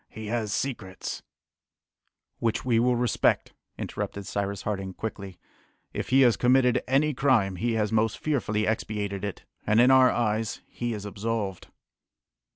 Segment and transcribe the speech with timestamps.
[0.09, 1.21] "He has secrets"
[2.39, 5.37] "Which we will respect," interrupted Cyrus Harding quickly.
[5.93, 10.09] "If he has committed any crime, he has most fearfully expiated it, and in our
[10.09, 11.67] eyes he is absolved."